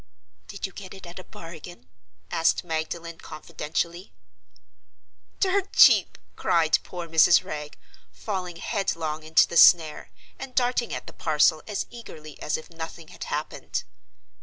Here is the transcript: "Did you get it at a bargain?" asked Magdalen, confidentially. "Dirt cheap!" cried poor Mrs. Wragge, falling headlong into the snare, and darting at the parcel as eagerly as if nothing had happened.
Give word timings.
"Did 0.47 0.65
you 0.65 0.71
get 0.71 0.95
it 0.95 1.05
at 1.05 1.19
a 1.19 1.23
bargain?" 1.23 1.87
asked 2.31 2.63
Magdalen, 2.63 3.19
confidentially. 3.19 4.11
"Dirt 5.39 5.73
cheap!" 5.73 6.17
cried 6.35 6.79
poor 6.81 7.07
Mrs. 7.07 7.43
Wragge, 7.43 7.77
falling 8.11 8.55
headlong 8.55 9.21
into 9.21 9.45
the 9.47 9.57
snare, 9.57 10.09
and 10.39 10.55
darting 10.55 10.91
at 10.91 11.05
the 11.05 11.13
parcel 11.13 11.61
as 11.67 11.85
eagerly 11.91 12.41
as 12.41 12.57
if 12.57 12.71
nothing 12.71 13.09
had 13.09 13.25
happened. 13.25 13.83